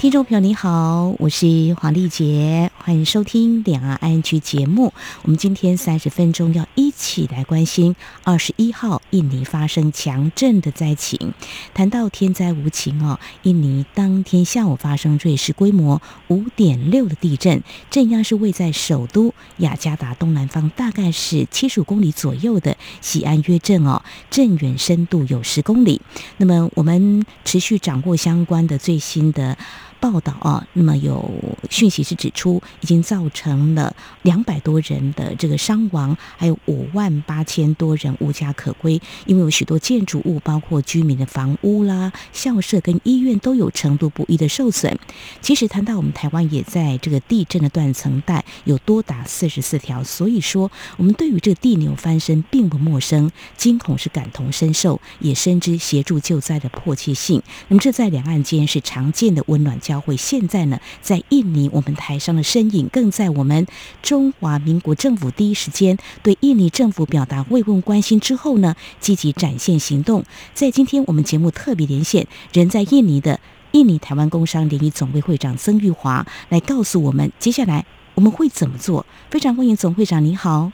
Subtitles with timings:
[0.00, 4.94] 听众朋友你好，我是黄丽杰，欢迎收听两岸安居节目。
[5.20, 7.94] 我们今天三十分钟要一起来关心
[8.24, 11.34] 二十一号印尼发生强震的灾情。
[11.74, 26.00] 谈到天灾无情哦，印尼当天下午发生瑞士规模五点六的地震，震央是位在首都雅加达东南方大概是七十五公里左右的喜安约镇哦，震源深度有十公里。
[26.38, 29.58] 那么我们持续掌握相关的最新的。
[30.00, 31.30] 报道啊，那么有
[31.68, 44.98] 讯息是指出，已经造成了两百多人的这个伤亡，还有五万八千多人无家可归，因为有许多建筑物，包括居民的房屋啦、校舍跟医院都有程度不一的受损。
[45.42, 57.42] 其实谈到我们台湾也在这个地震的断层带，有多达四十四条，所以说我们对于这个地牛翻身并不陌生，惊恐是感同身受，也深知协助救灾的迫切性。
[57.68, 63.66] 那么这在两岸间是常见的温暖教会，现在呢，在印尼，我们台上的身影更在我们
[64.02, 70.22] 中华民国政府第一时间对印尼政府表达慰问关心之后呢，积极展现行动。
[70.54, 73.40] 在今天我们节目特别连线人在印尼的
[73.72, 79.04] 印尼台湾工商联谊总会会长曾玉华，来告诉我们接下来我们会怎么做。
[79.28, 80.70] 非常欢迎总会长，你好。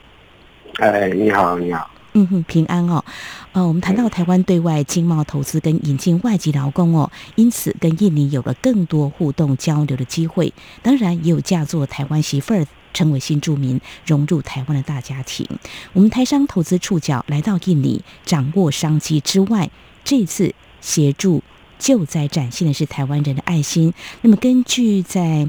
[0.80, 1.90] 哎，你好，你好。
[2.18, 3.04] 嗯哼，平安哦。
[3.52, 10.50] 呃，我们谈到台湾对外经贸投资跟引进外籍劳工哦，因此跟印尼有了更多互动交流的机会。
[10.82, 15.46] 当然，也有嫁作台湾媳妇儿，成为新住民，融入台湾的大家庭。
[15.92, 19.70] 我们台商投资触角来到印尼，掌握商机之外，
[20.02, 21.42] 这次协助
[21.78, 23.92] 救灾，展现的是台湾人的爱心。
[24.22, 25.46] 那么，根据在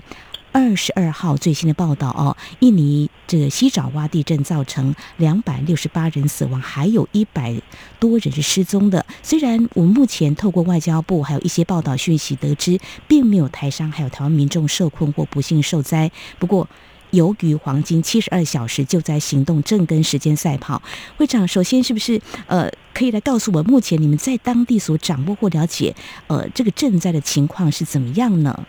[0.58, 7.62] 二十二号最新的报道哦，印尼这个西爪哇地震造成两百六十八人死亡，还有一百
[8.00, 9.06] 多人是失踪的。
[9.22, 16.12] 虽然我们目前透过外交部还有一些报道讯息得知，并没有台商还有台湾民众受困或不幸受灾。
[16.40, 16.68] 不过，
[17.12, 20.82] 由于黄金七十二小时救灾行动正跟时间赛跑，
[21.18, 28.66] 会长首先是不是呃可以来告诉我，目前你们在当地所掌握或了解呃这个震灾的情况是怎么样呢？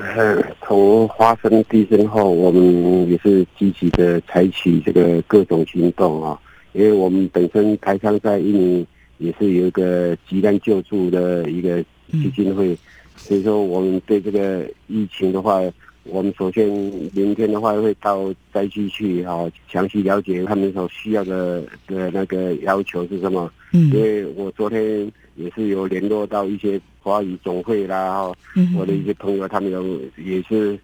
[0.00, 6.40] 呃，从发生地震后，我们也是积极的采取这个各种行动啊，
[6.72, 8.86] 因为我们本身台商在印尼
[9.18, 12.76] 也是有一个急难救助的一个基金会，
[13.16, 15.60] 所以说我们对这个疫情的话，
[16.04, 16.66] 我们首先
[17.12, 23.52] 明天的话会到灾区去啊，详细了解他们所需要的的那个要求是什么。
[23.72, 30.78] 嗯，因为我昨天也是有联络到一些华语总会啦，嗯，我的一些朋友，他们有也是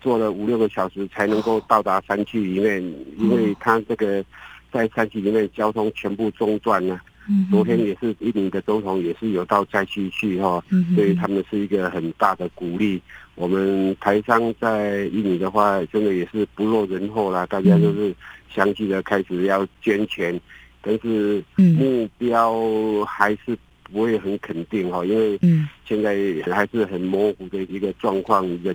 [0.00, 2.82] 坐了五六个小时才能够到达山区里面，
[3.18, 4.24] 因为他这个
[4.72, 7.00] 在山区里面交通全部中断了。
[7.26, 10.62] 嗯，昨天也是印尼的总统也是有到灾区去哈，
[10.94, 13.00] 所以他们是一个很大的鼓励。
[13.34, 18.14] 我们台商在印尼的话，真的也是不落人后啦，大家都是
[18.54, 20.38] 相继的开始要捐钱，
[20.82, 23.56] 但是目标还是
[23.94, 25.38] 不会很肯定哈，因为
[25.86, 26.16] 现在
[26.52, 28.44] 还是很模糊的一个状况。
[28.64, 28.74] 人，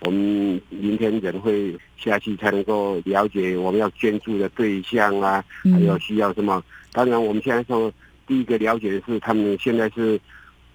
[0.00, 5.42] 我们明天人会下去才能够了解我们要捐助的对象啊，
[5.72, 6.62] 还有需要什么。
[6.92, 7.90] 当然，我们现在说
[8.26, 10.20] 第一个了解的是，他们现在是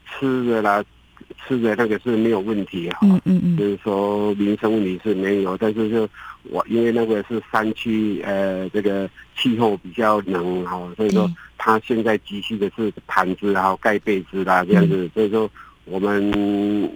[0.10, 0.84] 吃的啦，
[1.48, 6.08] 吃的那个是没有问题哈，嗯嗯嗯，就是说民生问题是没有，但是就
[6.44, 15.50] 我因为那个是山区，呃，这个气候比较冷哈，所以说他现在急需的是毯子，然后盖被子啦这样子，所以说
[15.86, 16.90] 我们。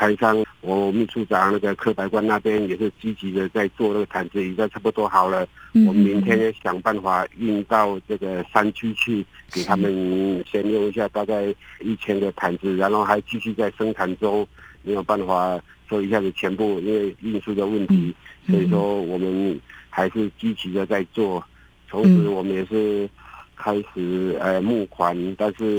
[0.00, 5.46] 台商，我们处长那个柯白官那边也是积极的在做那个毯子，已经差不多好了。
[5.86, 14.44] 我们明天也想办法运到这个山区去，给他们先用一下，大概一千个毯子，然后还继续在生产中，
[14.82, 18.12] 没有办法说一下子全部，因为运输的问题，
[18.48, 21.42] 所以说我们还是积极的在做。
[21.88, 23.08] 同时，我们也是
[23.54, 25.78] 开始呃募款，但是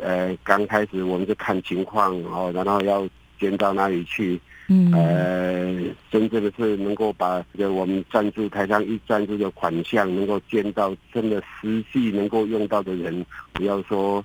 [0.00, 3.04] 呃刚开始我们就看情况哦，然后要。
[3.38, 4.40] 捐到哪里去？
[4.68, 14.24] 嗯，呃，真正的是能够把这个我们赞助台上一赞助的款项，能够捐到真的实际能够用到的人，不要说，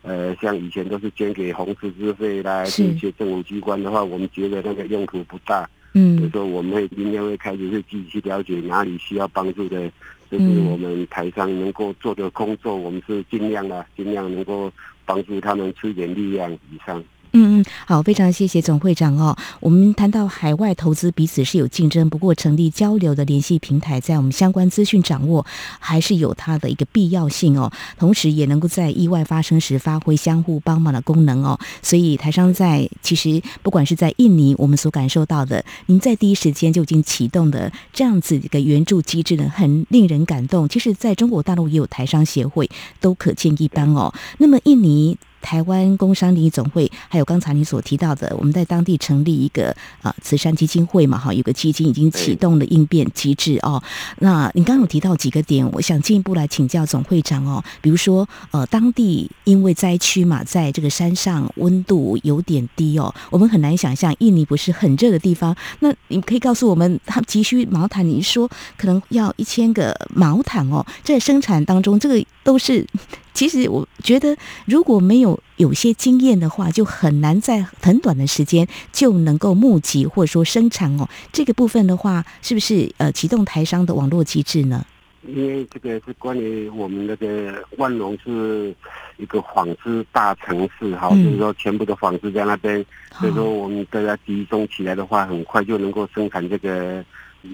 [0.00, 5.68] 呃，像以前都是捐给红十字会啦，这些政府机关的话，我们觉得那个用途不大。
[5.92, 9.92] 嗯，所以说我们会明天会开始会积极去了解哪里需要帮助的，
[10.30, 14.72] 就是我们台商能够做的工作，我们是尽量的，尽量能够
[15.04, 17.04] 帮助他们出一点力量以上。
[17.34, 19.36] 嗯嗯，好，非常谢谢总会长哦。
[19.58, 25.44] 我们谈到海外投资彼此是有竞争，不过成立交流的联系平台，在我们相关资讯掌握
[25.78, 27.72] 还是有它的一个必要性哦。
[27.98, 31.58] 同时也能够在意外发生时发挥相互帮忙的功能哦。
[31.82, 40.68] 所以台商在其实不管是在印尼，我们所感受到的，您在第一时间就已经启动的这样子一个援助机制呢，很令人感动。
[40.68, 42.68] 其实在中国大陆也有台商协会，
[43.00, 44.12] 都可见一斑哦。
[44.38, 45.16] 那么印尼。
[45.42, 53.82] 台湾工商联谊总会，还有刚才你所提到的，我们在当地成立一个啊慈善基金会嘛，哈，有个基金已经启动了应变机制哦。
[54.20, 57.62] 那你刚刚有提到几个点，我想进一步来请教总会长哦。
[57.80, 65.54] 比如说，呃，当地因为灾区嘛，在这个山上温度有点低哦，我们很难想象印尼不是很热的地方。
[65.80, 68.48] 那你可以告诉我们，他急需毛毯，你说
[68.78, 72.86] 可能要一千个毛毯哦，在生产当中，这个都是。
[73.34, 74.36] 其实我觉得，
[74.66, 81.08] 如果没有有些经验的话，就很难在很短的时间就能够募集或者说生产哦。
[81.32, 84.84] 这个部分的话，是不是呃启动台商的网络机制呢？
[85.26, 88.74] 因为这个是关于我们那个万隆是
[89.18, 92.84] 一个纺织大城市哈，就是说全部的纺织在那边，
[93.20, 97.04] 所以说我们大家集中起来的话，很快就能够生产这个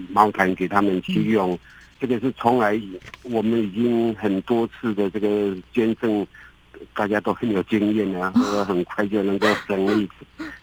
[0.09, 1.57] 毛毯给他们去用。
[1.99, 2.79] 这个是从来
[3.23, 6.25] 我们已经很多次的这个捐赠，
[6.95, 10.07] 大家都很有经验啊， 说很快就能够成立。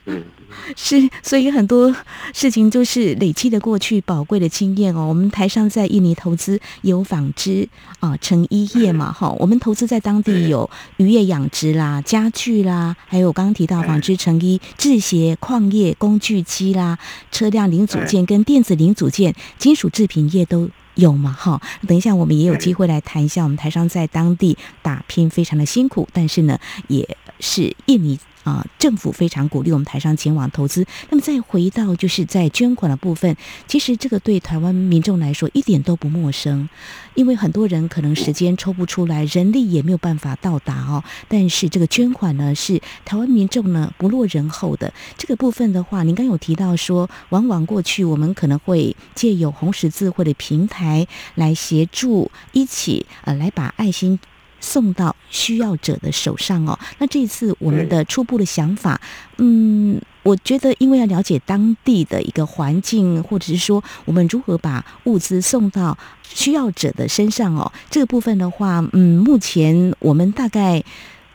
[0.06, 0.24] 嗯，
[0.74, 1.94] 是，所以很多
[2.32, 5.06] 事情就是累积的过去宝贵的经验哦。
[5.06, 7.68] 我们台上在印尼投资有纺织
[8.00, 16.98] 啊、成衣业嘛，哈，我们投资在当地有渔业养殖啦、家具啦，还有刚刚提到纺织成衣、制鞋、矿业、工具机啦、
[17.30, 20.70] 车辆零组件跟电子零组件、金属制品业都。
[20.96, 21.32] 有吗？
[21.38, 26.58] 哈，等一下我们也有机会来谈一下，我们台商在当地打拼非常的辛苦，但是呢，
[26.88, 28.18] 也是印尼。
[28.46, 30.86] 啊，政府非常鼓励我们台商前往投资。
[31.10, 36.68] 那么再回到就是在捐款的部分，其实这个对台湾民众来说一点都不陌生，
[37.14, 41.02] 因为很多人可能时间抽不出来，人力也没有办法到达哦。
[41.26, 44.94] 但是这个捐款呢，是台湾民众呢不落人后的。
[45.18, 54.20] 这个部分的话，您刚有提到说，往往过去我们可能会借由红十字会的平台来协助，一起呃来把爱心。
[54.66, 56.76] 送到需要者的手上哦。
[56.98, 59.00] 那这一次我们的初步的想法，
[59.38, 70.82] 嗯，我觉得因为要了解当地的一个环境，或者是说我们如何把物资送到需要者的身上哦，这个部分的话，嗯，目前我们大概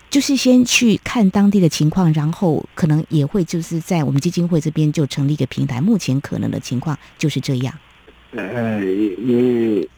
[0.10, 5.80] 就是先去看当地的情况，然后可能也会就是在我们基金会这边就成立一个平台。
[5.80, 7.74] 目前可能的情况就是这样。
[8.36, 9.90] 呃，因为。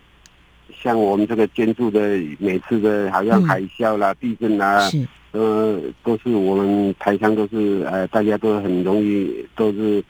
[0.83, 4.89] 像我们这个捐助的每次的，好像海啸啦、嗯、地震啦，
[5.31, 10.03] 呃，都是我们台商都是呃，大家都很容易都是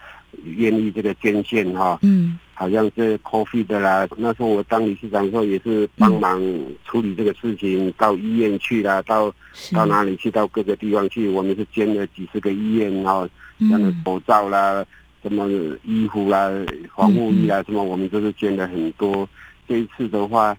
[0.43, 1.99] 愿意这个捐献哈。
[2.01, 6.41] 嗯，好像是 COVID 的啦，那时候我当理事长的时候也是帮忙
[6.85, 9.31] 处理这个事情，嗯、到医院去啦，到
[9.71, 13.29] 到哪里去，到各个地方去，我们是捐了几十个医院，然后
[13.69, 14.83] 像口罩啦、
[15.21, 15.47] 什么
[15.85, 16.49] 衣服啦、
[16.95, 19.29] 防护衣啦，什么我们都是捐了很多。
[19.67, 20.55] 这一次的话，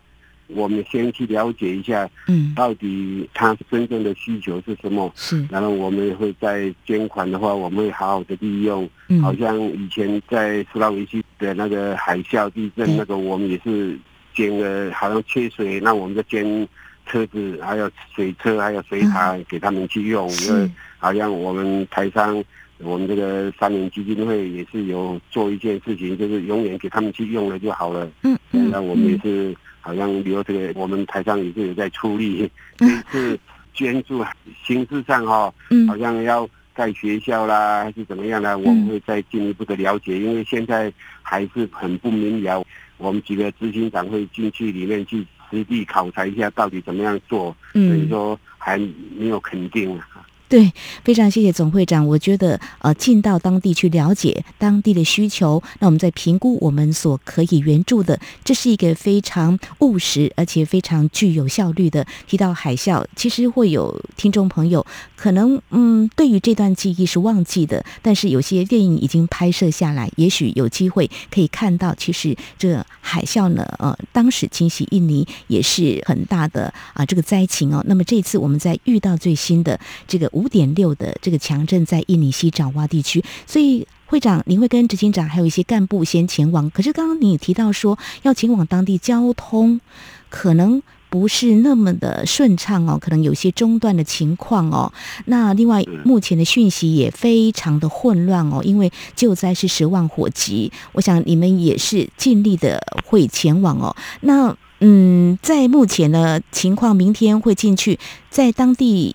[0.49, 5.11] 我们先去了解一下，嗯，到底他真正的需求是什么？
[5.15, 8.89] 是，然后我们也会在捐款的话，我们会好好的利用。
[9.09, 13.99] 嗯，好像以前在苏拉维西的那个海啸地震，那个我们也是
[14.35, 16.69] 捐了，好像缺水，那我们就捐
[17.07, 20.29] 车子，还有水车，还有水塔给他们去用。
[20.31, 22.43] 因为好像我们台商，
[22.79, 28.11] 我们这个三民基金会也是有做一件事情，就是永远给他们去用了就好了。
[28.23, 29.55] 嗯，那我们也是。
[29.87, 33.39] 好像比如这个，我们台上也是有在出力， 这次
[33.75, 34.25] 捐助
[34.65, 35.53] 形式上哈，
[35.87, 38.57] 好像要盖学校啦，还是怎么样呢？
[38.57, 40.91] 我们会再进一步的了解，因为现在
[41.21, 42.65] 还是很不明了。
[42.97, 48.79] 我们几个执行长会进去里面去实地考察一下，到底怎么样做，所以说还
[49.15, 50.25] 没有肯定啊。
[50.55, 52.07] 对，非常谢谢总会长。
[52.07, 62.07] 我觉得，呃，进到当地去了解当地的需求，那我们再评估我们所可以援助的，这是一个非常务实而且非常具有效率的。
[62.29, 77.83] 提到海啸，其实会有听众朋友可能，嗯，对于这段记忆是忘记的，但是有些电影已经拍摄下来，也许有机会可以看到，其实这海啸呢，呃，当时侵袭印尼也是很大的啊、这个灾情哦。
[77.89, 86.69] 那么这次我们在遇到最新的这个无五点六的这个强震在印尼西爪哇地区，所以会长，您会跟执行长还有一些干部先前往。
[86.71, 89.81] 可是刚刚你也提到说要前往当地交通
[90.29, 94.93] 可能不是那么的顺畅哦，可能有些中断的情况哦。
[95.27, 103.97] 那另外，目前的讯息也非常的混乱哦，因为救灾是十万火急，我想你们也是尽力的会前往哦。
[104.21, 107.99] 那嗯，在目前的情况，明天会进去，
[108.29, 109.15] 在当地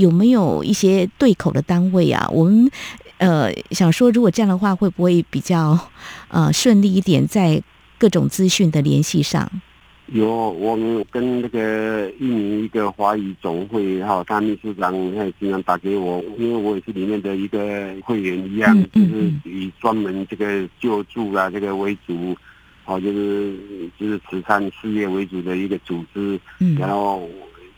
[0.00, 2.28] 有没有一些对口的单位啊？
[2.32, 2.70] 我们
[3.18, 5.78] 呃想说，如果这样的话，会不会比较
[6.28, 7.62] 呃顺利一点，在
[7.98, 9.48] 各种资讯的联系上？
[10.12, 22.36] 有，我们跟那个印尼一个华语总会哈，他秘书长他也经常打给我，因为我也是里面的一个会员一样，就是以专门这个救助啊这个为主，
[22.82, 23.54] 好，就是
[24.00, 26.40] 就是慈善事业为主的一个组织，
[26.76, 27.28] 然后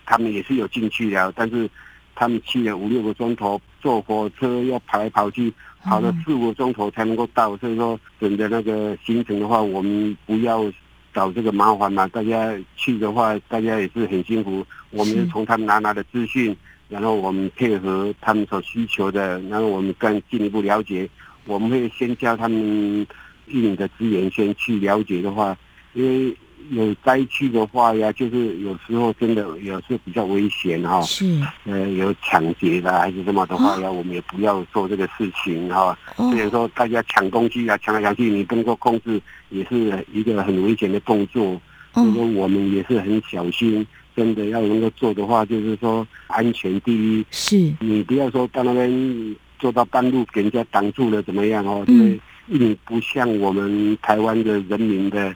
[0.06, 1.68] 他们也是有进去的，但是
[2.14, 5.52] 他们去了五六个钟头，坐火车要跑来跑去，
[5.82, 10.72] 跑了四五个钟头才能够到，所以说整个那个行程的话，我们不要。
[11.14, 14.64] 找这个麻烦嘛，大家去的话，大家也是很辛苦。
[14.88, 16.56] 我们从他们拿拿的资讯，
[16.88, 21.06] 然后我们配合他们所需求的，然后我们更进一步了解。
[21.44, 23.06] 我们会先教他们
[23.44, 25.54] 运营的资源，先去了解的话，
[25.92, 26.34] 因为。
[26.70, 31.00] 有灾区的话呀，就是有时候真的有时候比较危险哈。
[31.02, 31.40] 是。
[31.64, 35.96] 呃，有抢劫的还是什么的话呀，我们也不要做这个事情哈。
[36.16, 41.60] 虽然说大家抢东西啊，抢来抢去，你不能够控制，也是一个很危险的动作。
[41.92, 47.24] 所以说我们也是很小心，真的要能够做的话，就是说安全第一。
[47.30, 47.72] 是。
[47.80, 51.84] 你不要说到那边做到半路给人家挡住了怎么样哦？
[51.86, 55.34] 因为你不像我们台湾的人民的。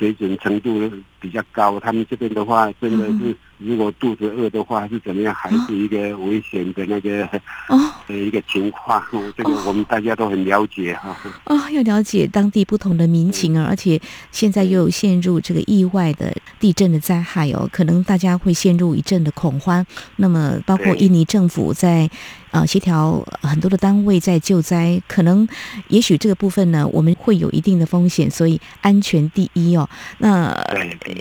[0.00, 0.90] 水准程度
[1.20, 7.26] 比较高，他们这边的话，真的是如果肚子饿的话，是怎么样，还是一个危险的那个
[7.68, 7.78] 哦
[8.08, 9.04] 的一个情况。
[9.36, 11.14] 这个我们大家都很了解哈。
[11.44, 14.00] 哦，要了解当地不同的民情啊，而且
[14.32, 19.84] 现在又有陷入这个意外的地震的灾害哦，可能大家会陷入一阵的恐慌。
[20.16, 22.10] 那么，包括印尼政府在。
[22.50, 25.46] 啊，协调很多的单位在救灾，可能
[25.88, 29.88] 也许这个部分呢，我们会有一定的风险，所以安全第一哦。
[30.18, 30.52] 那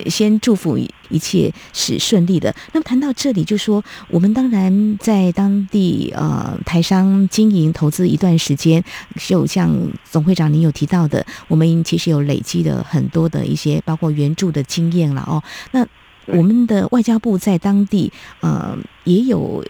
[0.09, 0.75] 先祝福
[1.09, 2.53] 一切是顺利的。
[2.73, 8.83] 那么谈到这里，就说我们当然在当地呃台商经营投资一段时间，
[9.15, 9.71] 就像
[10.09, 15.43] 总会长您有提到的，我们其实有累积的很多的一些包括援助的经验了哦。
[15.71, 15.85] 那
[16.25, 19.63] 我们的外交部在当地呃也有。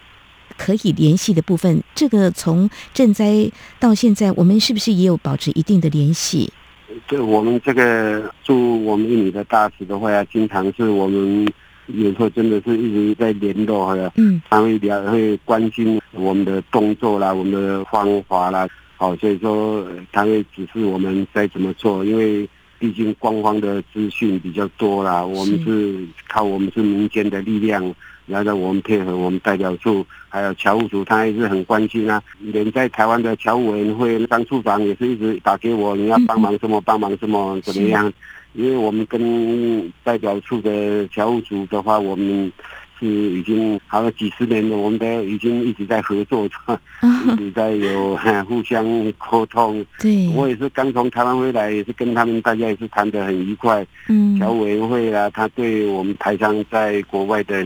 [0.60, 3.50] 可以联系的部分，这个从赈灾
[3.80, 6.52] 到现在，我们是不是也有保持一定的联系？
[7.08, 11.48] 对，我们这个驻我们印尼的大使的话，经常是我们
[11.88, 22.48] 有时候真的是一直在联络的，嗯，他会比较会关心我们的动作啦，我们的方法啦，好，所以说他会指示我们该怎么做，因为
[22.78, 27.96] 毕竟官方的资讯比较多啦，我们是靠我们是民间的力量。
[28.30, 32.22] 然后我们配合我们代表处，还有侨务组，他也是很关心啊。
[32.40, 38.12] 连在台湾的侨务委员会张处长也是一直打给我，你要帮忙什么，帮忙什么，怎么样？
[38.54, 42.52] 因为我们跟代表处的侨务组的话，我们
[43.00, 46.48] 是已经好了几十年了，我们都已经一直在合作，
[47.34, 48.16] 一直在有
[48.48, 48.84] 互相
[49.18, 49.86] 沟通。
[50.00, 53.86] 对，我也是刚从台湾回来，也是跟他们大家也是谈得很愉快。
[54.08, 57.66] 嗯，侨务委员会啊，他对我们台商在国外的。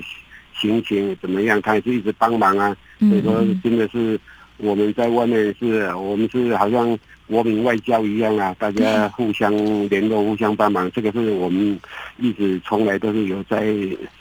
[0.63, 1.61] 情形怎么样？
[1.61, 4.17] 他也是一直帮忙啊，所以说真的是
[4.55, 9.51] 我们在外面是，我们是好像国民外交一样啊，大家互相
[9.89, 11.77] 联络、互相帮忙，这个是我们
[12.17, 13.65] 一直从来都是有在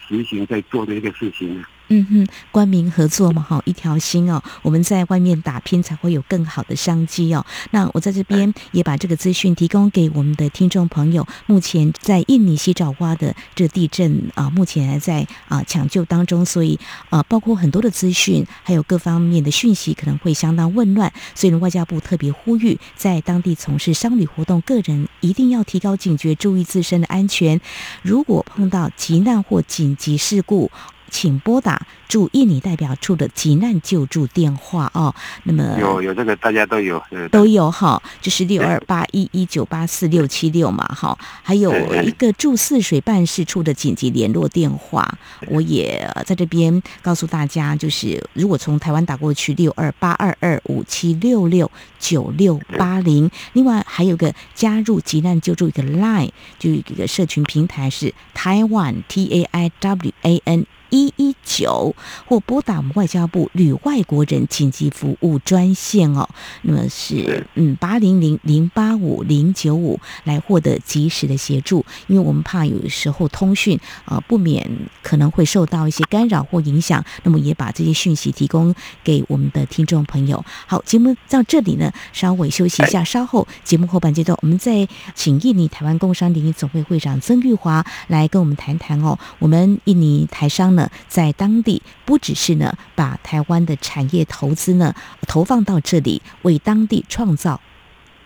[0.09, 1.69] 实行在做的一个事情啊。
[1.89, 4.43] 嗯哼，官民合作嘛，哈，一条心哦。
[4.63, 7.45] 我们在外面打拼，才会有更好的商机哦。
[7.71, 11.27] 那我在这边也把这个资讯提供给我们的听众朋友。
[11.47, 16.79] 目前在印尼西爪哇的这地震啊，目前还在啊抢救当中，所以
[17.11, 21.13] 啊，包括很多的资讯，还有各方面的讯息可能会相当混乱。
[21.35, 27.61] 所以呢，外交部特别呼吁，在当地从事商旅活动个人一定要提高警觉，注意自身的安全。
[28.01, 30.71] 如果碰到急难或紧急事故，
[31.13, 35.15] 请拨打驻印尼代表处的急难救助电话哦。
[35.45, 37.01] 那么有有这个大家都有
[37.31, 41.17] 都有哈，就是六二八一一九八四六七六嘛哈。
[41.43, 41.71] 还有
[42.03, 45.17] 一个驻泗水办事处的紧急联络电话，
[45.49, 53.31] 我也在这边告诉大家，就是如果从台湾打过去六二八二二五七六六九六八零。
[53.53, 60.67] 另外还有个加入急难救助一个 Line，就一个社群平台是台湾 T A I W A N。
[60.93, 61.97] 一一九，
[62.27, 66.29] 或拨打我们外交部旅外国人紧急服务专线哦。
[66.61, 74.71] 那么是嗯八零零零八五零九五来获得及时的协助，因为我们怕有时候通讯啊、呃、不免
[75.03, 80.45] 可能会受到一些干扰或影响，那么也把这些讯息提供给我们的听众朋友。
[80.67, 89.19] 好，节目到这里呢，稍微休息一下，稍后节目后半阶段，我们再请印尼台湾工商联谊总会会长曾玉华来跟我们谈谈哦。
[89.39, 94.95] 我们印尼台商呢，在当地不只是呢把台湾的产业投资呢
[95.27, 97.61] 投放到这里，为当地创造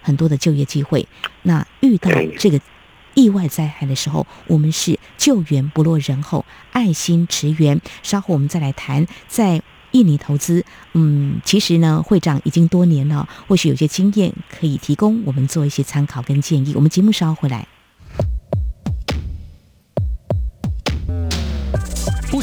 [0.03, 1.09] 很多的就业机会。
[1.43, 2.61] 那遇到这个
[3.15, 7.81] 意外灾害的时候，我们是救援不落人后，爱心驰援。
[8.03, 9.63] 稍后我们再来谈在。
[9.93, 16.75] 印尼投资，嗯，其实呢，会长已经多年了，或许有些经验可以提供我们做一些参考跟建议。
[16.75, 17.67] 我们节目稍后回来。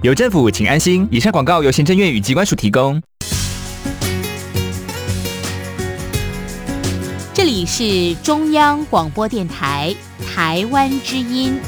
[0.00, 1.08] 有政府，请安心。
[1.10, 3.02] 以上广告由行政院与机关署提供。
[7.34, 9.92] 这里是中央广播电台
[10.32, 11.58] 台湾之音。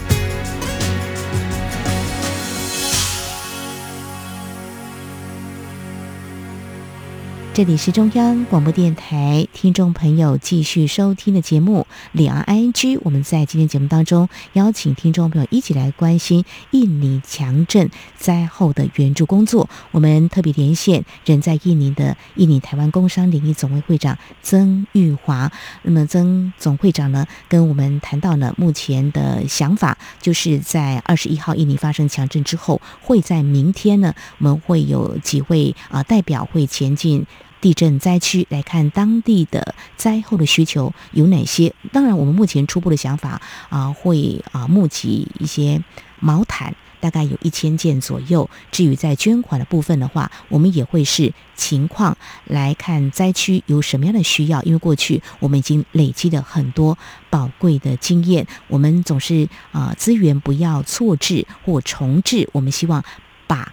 [7.52, 12.72] 这里是中央广播电台，听众朋友继续收听的节目《李昂 ING》。
[13.02, 19.68] 我们在今天节目当中邀请听众朋友一起来关心印尼强震灾后的援助工作。
[19.90, 25.50] 我们特别连线人在印尼的印尼台湾工商联谊总会会长曾玉华。
[25.82, 37.26] 那么曾总会长呢，跟我们谈到了目前的想法，就是在二十一号印尼发生强震之后，会在明天呢，我们会有几位啊代表会前进。
[37.60, 41.74] 地震灾区来看当地的灾后的需求有哪些？
[41.92, 45.82] 当然，我们目前初步的想法啊、会啊、募集一些
[46.18, 48.48] 毛毯，大概有一千件左右。
[48.70, 54.62] 至于在捐款的部分的话，我们也会视情况来看灾区有什么样的需要。
[54.62, 56.96] 因为过去我们已经累积了很多
[57.28, 63.04] 宝贵的经验，我们总是啊、资源不要错置或重置，我们希望
[63.46, 63.72] 把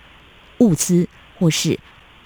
[0.58, 1.08] 物资
[1.40, 1.80] 或是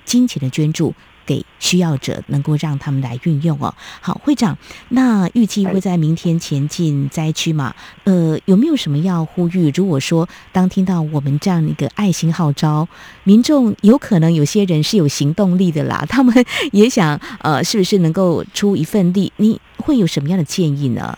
[0.05, 0.95] 金钱的捐助。
[1.31, 3.73] 给需要者，能够让他们来运用哦。
[4.01, 4.57] 好，会长，
[4.89, 7.73] 那预计会在明天前进灾区嘛？
[8.03, 9.71] 呃，有没有什么要呼吁？
[9.73, 12.85] 如果说当听到我们这样一个爱心号召，
[13.23, 16.35] 民众有可能有些人是有行动力的啦， 他们
[16.73, 19.31] 也想呃，是不是能够出一份力？
[19.37, 21.17] 你会有什么样的建议呢？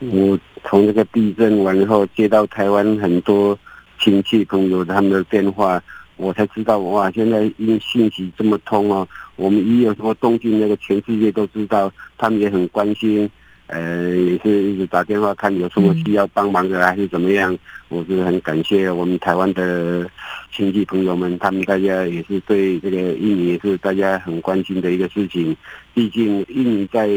[0.00, 3.58] 我从这个地震完后，接到台湾很多
[3.98, 5.82] 亲戚朋友他们的电话。
[6.16, 13.28] 我才知道哇，现在因为信息这么通哦，我们一有什么动静，那个全世界都知道，他们也很关心，
[13.66, 17.56] 呃，也是一直打电话看有什么需要帮忙的还是怎么样。
[17.88, 20.10] 我是很感谢我们台湾的
[20.50, 25.56] 亲戚朋友们，他们大家也是对这个印尼也是大家很关心的一个事情。
[25.94, 27.08] 毕竟印尼在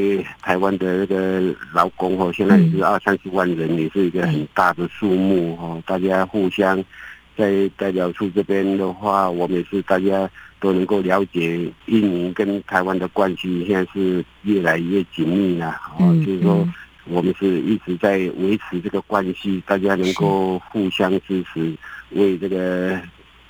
[0.42, 1.42] 台湾的那个
[1.74, 6.84] 劳工哦，现在也是二三十万人，也是一个很大的数目哦，大家互相。
[7.40, 15.68] 在代表处这边的话，我们也是大家都能够了解印尼跟台湾的关系，现在是越来越紧密了。
[15.68, 16.68] 啊，就是说
[17.06, 21.74] 我们是一直在维持这个关系，大家能够互相支持，
[22.10, 23.00] 为这个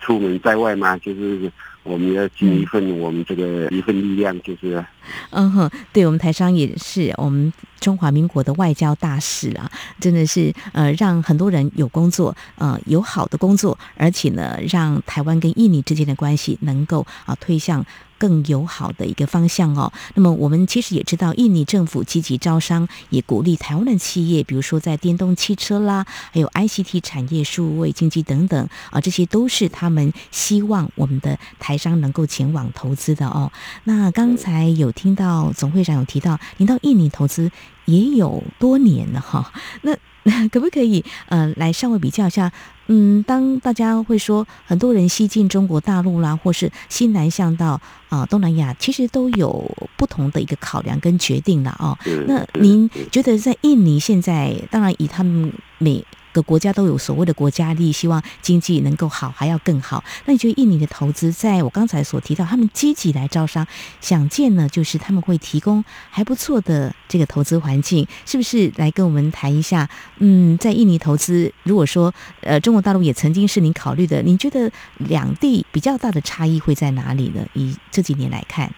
[0.01, 1.51] 出门在外嘛，就是。
[1.83, 4.85] 我们要尽一份我们这个一份力量，就是。
[5.31, 17.83] 嗯哼，对我们台商也是我们中华民国的外交大使啊，真的是呃让很多人有工作，呃有好的工作，而且呢让台湾跟印尼之间的关系能够啊推向。
[18.19, 19.91] 更友好的一个方向哦。
[20.13, 33.51] 那么我们其实也知道，印尼政府积极招商，也鼓励台湾的企业，比如说在电动汽车啦，还有 ICT 产业、数位经济等等啊，这些都是他们希望我们的台商能够前往投资的哦。
[33.85, 37.49] 那刚才有听到总会长有提到，您到印尼投资
[37.85, 39.51] 也有多年了哈。
[39.81, 39.95] 那
[40.51, 42.51] 可不可以呃来稍微比较一下？
[42.91, 47.79] 嗯，当大家会说很多人西进中国大陆啦，或是西南向到
[48.09, 49.63] 啊、呃、东南亚，其实都有
[49.95, 51.95] 不同的一个考量跟决定了哦。
[52.25, 60.03] 那您觉得在印尼现在，当然以他们每个国家都有所谓的国家利益，希望经济能够好，还要更好。
[60.25, 63.65] 那你觉得印尼的投资，在我刚才所提到，他们积极来招商，
[64.01, 68.71] 想见呢，就是他们会提供还不错的这个投资环境，是不是？
[68.75, 69.89] 来跟我们谈一下。
[70.17, 77.45] 嗯，在印尼投资，如果说呃，中国大陆也曾经是您考虑的，您觉得两地比较大的差异会在哪里呢？
[77.53, 78.71] 以这几年来看。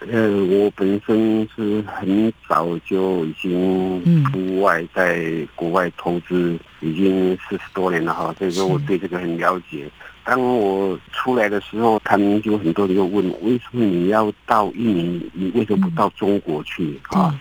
[0.00, 9.90] 呃，我本身是很早就已经出外，在国外投资，已经四十多年了哈，所以说我对这个很了解。
[10.24, 15.30] 当我出来的时候，他们就很多人就问，为什么你要到印尼？
[15.32, 17.38] 你为什么不到中国去啊？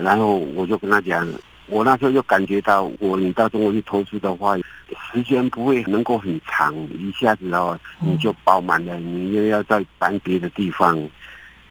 [0.00, 1.28] 然后我就跟他讲，
[1.66, 4.56] 我那时候就感觉到，我你到中国去投资的话，
[5.12, 10.98] 时间不会能够很长，一下子哦你就饱满了，你又要再搬别的地方。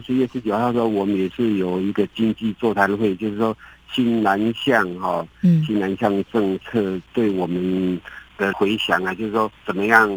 [0.06, 3.56] 十月十九号时候，我们也是有一个经济座谈会，就是说
[3.92, 8.00] 新南向哈，新南向政策对我们
[8.38, 10.10] 的回响啊，就是说怎么样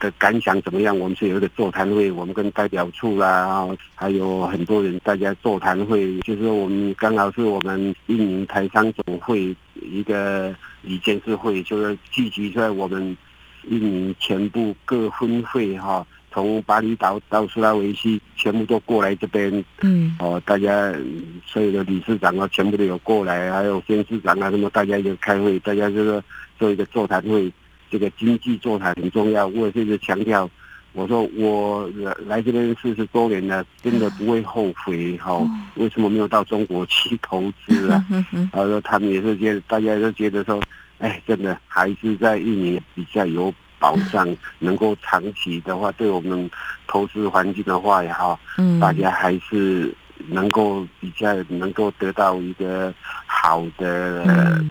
[0.00, 0.98] 的感想怎么样？
[0.98, 13.16] 我们是有一个座谈会，我们跟代表处啦，还有很多人大家座谈会，就是说我们刚好是我们印尼台商总会一个理事会，就是聚集在我们
[13.68, 16.04] 印尼全部各分会哈。
[16.34, 19.64] 从巴厘岛到苏拉维西，全部都过来这边。
[19.82, 20.92] 嗯，哦，大家
[21.46, 26.20] 所有的理事长啊，全部都有过来，还有监事长啊，什么大家就开会，大家就是
[26.58, 27.52] 做一个座谈会。
[27.88, 30.50] 这个经济座谈很重要，我就是强调，
[30.94, 31.88] 我说我
[32.26, 35.16] 来这边四十多年了，真的不会后悔。
[35.16, 38.04] 哈、哦，为什么没有到中国去投资啊？
[38.52, 40.60] 然后他们也是觉得，大家都觉得说，
[40.98, 43.54] 哎，真的还是在印尼比较有。
[43.84, 44.26] 保障
[44.60, 46.50] 能够长期的话，对我们
[46.86, 49.94] 投资环境的话也好，嗯，大家还是
[50.28, 52.94] 能够比较能够得到一个
[53.26, 54.24] 好的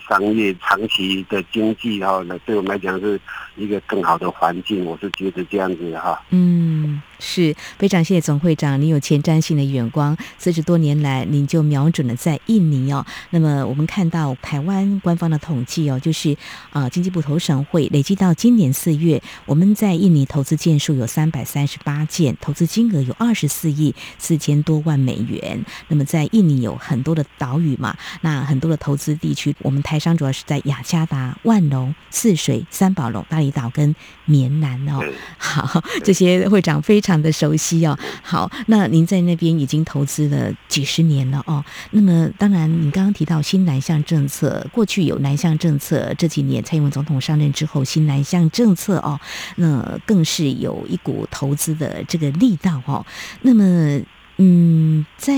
[0.10, 3.21] 商业长期的经济哈，那对我们来讲是
[3.56, 7.02] 一个更好的环境，我是觉得这样子哈，嗯。
[7.26, 13.06] 是非常谢谢总会长，你有前瞻性的眼光，四十多年来，您就瞄准了在印尼哦。
[13.30, 16.36] 那么我们看到台湾官方的统计哦，就是
[16.72, 25.63] 啊，经济部投审会累计到今年四月，我们在印尼投资件数有三百三十八件，投资金额有二十四亿四千多万美元。
[25.88, 34.99] 那么在印尼有很多的岛屿嘛，那很多的投资地区，我们台商主要是在雅加达、万隆、泗水、三宝龙、巴厘岛跟棉南哦。
[35.38, 37.13] 好，这些会长非常。
[37.23, 41.63] 的熟悉哦，好，那您在那边已经投资了几十年了哦。
[41.91, 49.17] 那么，当然，你刚刚提到新南向政策，过去有南向政策，这几年蔡英文总统上任之后，新南向政策哦，
[49.56, 53.06] 那更是有一股投资的这个力道哦。
[53.43, 54.01] 那么，
[54.38, 55.34] 嗯，在。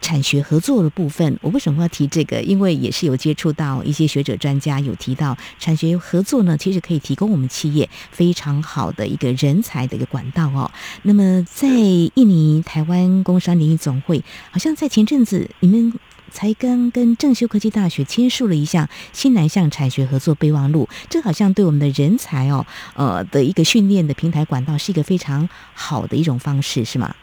[0.00, 2.40] 产学合作的部分，我为什么要提这个？
[2.42, 10.70] 因为也是有接触到一些学者专家有提到，产学合作呢，其实可以提供我们企业非常好的一个人才的一个管道哦。
[11.02, 15.92] 那么，在印尼台湾工商联谊总会，好像在前阵子你们
[16.30, 27.14] 才刚跟正修科技大学签署了一项新南向产学合作备忘录，这好像对我们的人才哦，呃的一个训练的平台管道是一个非常好的一种方式，是吗？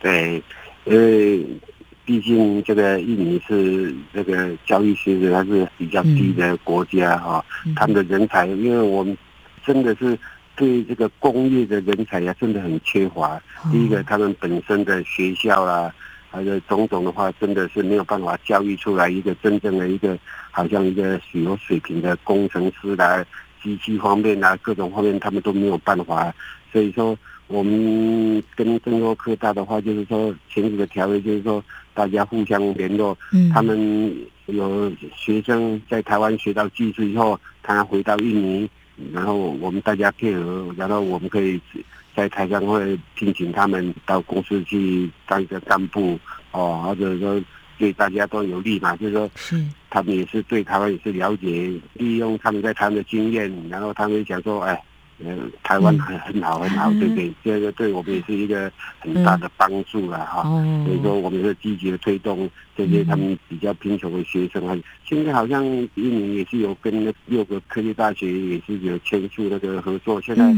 [0.00, 0.42] 对，
[0.84, 0.94] 呃。
[2.10, 7.44] 毕竟这个印尼是这个教育水准还是比较低的国家哈，
[7.76, 9.16] 他们的人才，因为我们
[9.64, 10.18] 真的是
[10.56, 13.40] 对这个工业的人才呀，真的很缺乏。
[13.70, 15.94] 第一个，他们本身的学校啦，
[16.32, 20.18] 还有种种的话，真的是没有办法教育出来一个真正的一个，
[20.50, 23.24] 好像一个有水平的工程师啦，
[23.62, 26.34] 机器方面啊，各种方面他们都没有办法。
[26.72, 31.62] 所以说，我们跟中国科大的话，就是说，签署的条约就是说。
[31.94, 33.16] 大家互相联络，
[33.52, 38.70] 他们有学生在台湾学到技术以后，他回到印尼，
[39.12, 41.60] 然后我们大家配合，然后我们可以
[42.14, 46.18] 在台商会聘请他们到公司去当一个干部
[46.52, 47.40] 哦，或者说
[47.78, 49.30] 对大家都有利嘛，就是说，
[49.88, 54.80] 他们也是对台湾也是了解，利用他们在台湾的经验，然后他们想说，哎。
[55.22, 57.32] 嗯，台湾很很好很好，对不对？
[57.44, 60.42] 这个对我们也是一个很大的帮助了哈。
[60.84, 64.76] 所以说，我们是积极的推动这些他们比较贫穷的学生啊。
[65.04, 70.20] 现在好像印尼也是有跟六个科技大学也是有签署那个合作。
[70.20, 70.54] 现在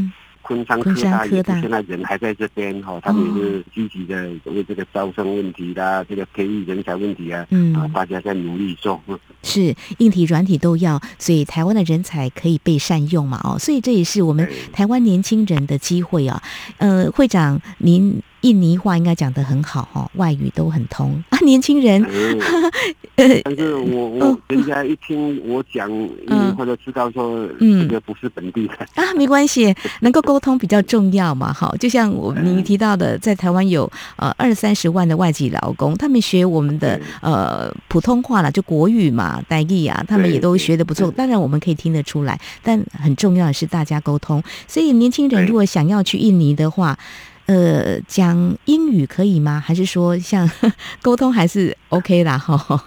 [0.53, 9.01] 昆山科大也是现在人还在这边哈，他们也是积极的为这个招生问题啦，这个培育人才问题啊，嗯，啊，大家在努力做。
[9.43, 13.41] 是硬体软体都要，所以台湾的人才可以被善用嘛？
[13.45, 16.43] 哦，所以这也是我们台湾年轻人的机会啊。
[16.79, 18.23] 呃，会长您。
[18.43, 21.39] 印尼话应该讲得很好哈，外语都很通啊。
[21.41, 22.39] 年轻人，嗯、
[23.45, 31.53] 但是我我人家一听我讲印尼话就知道说，嗯，这个不是本地的、嗯、啊，没关系，能够沟通比较重要嘛。
[31.53, 41.11] 好，就像我您提到的，在台湾有呃二三十万的外籍劳工，他们学我们的呃普通话了，就国语嘛，台语啊，他们也都学得不错。
[41.11, 44.43] 当然我们可以听得出来，但很重要的是大家沟通。
[44.67, 46.99] 所以年轻人如果想要去印尼的话，
[47.47, 49.61] 呃，讲英语可以吗？
[49.61, 50.49] 还是说像
[51.03, 52.39] 沟通还是 OK 啦？
[52.39, 52.83] 哈。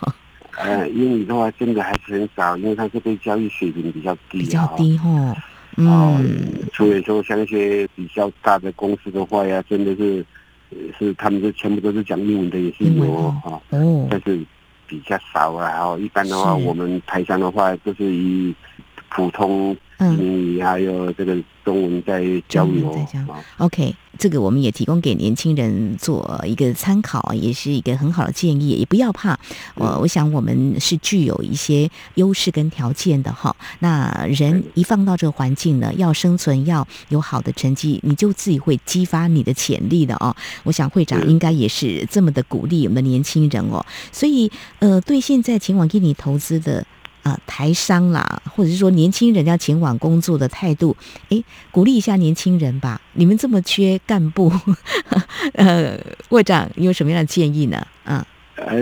[0.58, 5.36] 呃，英语的话真的还是很少，因为他这边教育水平比较低，比较低哈。
[5.76, 6.40] 嗯，
[6.74, 10.26] 所以说像一些比较大的公司的话呀，真的是
[10.98, 13.62] 是他们是全部都是讲英文的，也是有哈。
[13.72, 14.08] 哦。
[14.10, 14.40] 但是
[14.88, 15.70] 比较少啊。
[15.70, 18.56] 然后一般的话，我们台商的话都是以
[19.10, 19.76] 普通。
[19.98, 22.94] 嗯，还有这个中文在交流。
[23.58, 28.72] OK，这个我们也提供给年轻人做一个参考，也是一个很好的建议。
[28.72, 29.40] 也不要怕，
[29.76, 33.56] 我、嗯、我想我们是具有一些优势跟条件的哈。
[33.80, 40.36] 那人一放到这个环境呢，要生存，要有好的成绩，你就自己会激发你的潜力的哦。
[40.64, 43.86] 我想会长应该也是这么的鼓励我们的年轻人哦。
[44.12, 46.86] 所以呃，对现在前往印尼投资的。
[47.26, 50.96] 啊、呃，台商啦，或者是说年轻人要前往工作的态度，
[51.30, 53.02] 哎，鼓励一下年轻人吧。
[53.14, 54.52] 你们这么缺干部，
[55.58, 57.84] 呃，会长，你有什么样的建议呢？
[58.04, 58.24] 嗯，
[58.58, 58.78] 呃，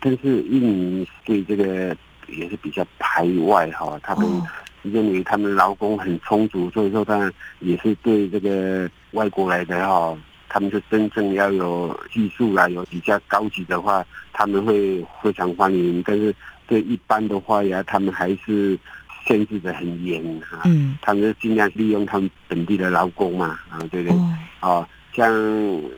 [0.00, 0.60] 但是印
[1.00, 4.28] 尼对这个也是比较排外哈，他们
[4.82, 16.34] 认为他们劳工很充足，所以说当然也是对这个外国来的哈，他们就真正要有技术啊，有比较高级的话，他们会非常欢迎，但是。
[16.66, 18.78] 对一般的话呀，他们还是
[19.26, 20.62] 限制的很严啊。
[20.64, 24.12] 嗯，他们是尽量利用他们本地的劳工嘛，啊，对不对？
[24.12, 25.32] 哦，哦，像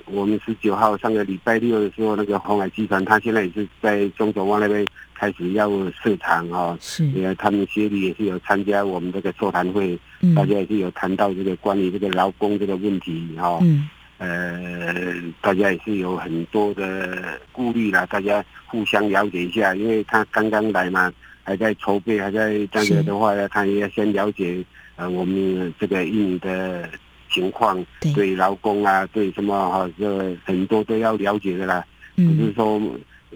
[0.07, 6.77] 我们十九号上个礼拜六的时候，那个鸿海集团，他现在也是在中走湾那边开始要设厂啊。
[6.81, 13.59] 是，因为他们协理也是有参加我们这个座谈会，嗯，大家也是有谈到这个关于这个劳工这个问题啊。
[13.63, 13.89] 嗯。
[14.19, 21.13] 呃，大家也是有很多的顾虑啦，大家互相了解一下，因为他刚刚来嘛，
[21.45, 24.65] 还在筹备，还在这样子的话呢，他也要先了解
[24.97, 26.89] 呃我们这个印尼的
[27.31, 31.85] 情况，对劳工啊，对什么哈，这很多都要了解的啦，
[32.17, 32.83] 不是说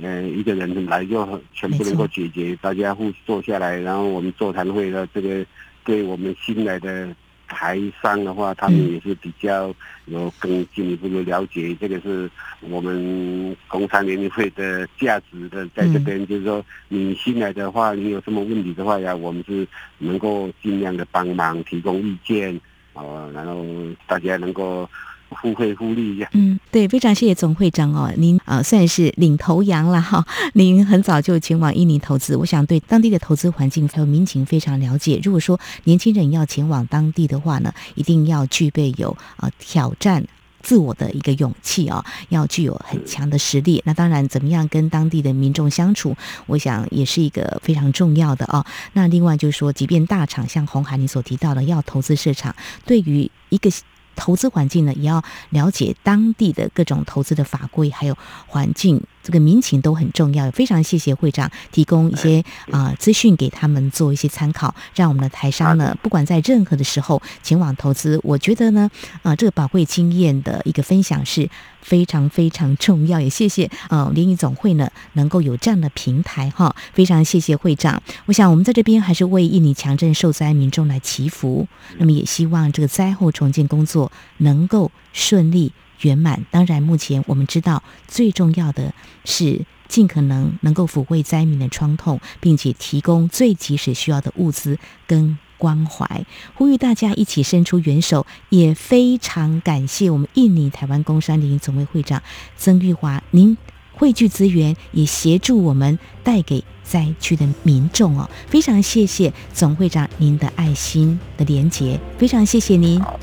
[0.01, 5.47] 呃一个人来就全部能够解决，大家互坐下来，然后我们座谈会的这个
[5.85, 7.15] 对我们新来的。
[7.53, 9.73] 台商的话，他们也是比较
[10.07, 22.59] 有更进一步的了解，这个是我们工商联谊会的价值的，在这边就是说，你新来的话，你有什么问题的话呀，我们是能够尽量的帮忙提供意见，
[22.95, 23.65] 哦，然后
[24.07, 24.89] 大家能够。
[25.35, 26.29] 互惠互利一下。
[26.33, 30.25] 嗯，对，非常谢谢总会长哦，您啊、算是领头羊了哈。
[30.55, 35.21] 您很早就前往印尼投资，我想对当地的投资环境还有民情非常了解。
[35.23, 40.25] 如果说年轻人要前往当地的话呢，一定要具备有啊、挑战
[40.63, 43.83] 自我的一个勇气啊、哦，要具有很强的实力。
[43.85, 46.17] 那当然，怎么样跟当地的民众相处，
[46.47, 48.65] 我想也是一个非常重要的哦。
[48.93, 53.71] 那另外就是说，即便大厂像红海你所提到的要投资设厂，对于一个。
[54.15, 59.03] 投资环境呢，也要了解当地的各种投资的法规，还有环境。
[59.23, 71.49] 这个民情都很重要，非常谢谢会长提供一些啊、呃、资讯给他们做一些参考，让我们的台商呢，不管在任何的时候前往投资，我觉得呢，啊、呃、这个宝贵经验的一个分享是
[71.81, 78.03] 非常非常重要，也谢谢呃联谊总会呢能够有这样的平台哈，非常谢谢会长。
[78.27, 81.67] 我想我们在这边还是为印尼强震受灾民众来祈福，
[81.99, 85.73] 那么也希望这个灾后重建工作能够顺利。
[86.03, 86.45] 圆满。
[86.51, 96.25] 当然，目前我们知道最重要的是尽可能能够抚慰灾民的创痛，并且提供最及时需要的物资跟关怀。
[96.55, 102.23] 呼吁大家一起伸出援手，也非常感谢我们印尼台湾工商联总会会长
[102.57, 103.57] 曾玉华，您
[103.93, 108.29] 汇聚资源，也协助我们带给灾区的民众哦。
[108.49, 113.01] 非常谢谢总会长您的爱心的连结，非常谢谢您。
[113.01, 113.21] 好，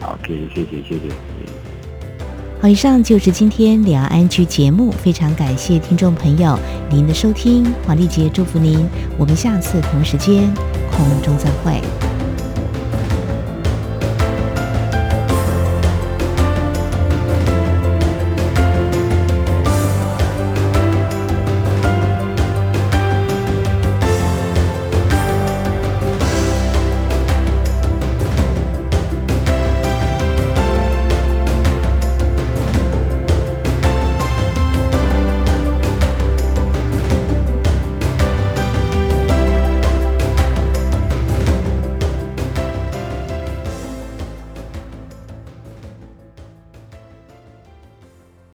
[0.00, 1.39] 好，可以，谢谢，谢谢。
[2.60, 6.58] 好，以上就是今天两岸区节目，非常感谢听众朋友
[6.90, 10.52] 您的收听，黄丽杰祝福您，我们下次同时间
[10.90, 11.80] 空中再会。